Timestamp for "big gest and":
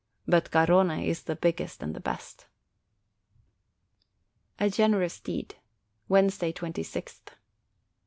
1.35-1.95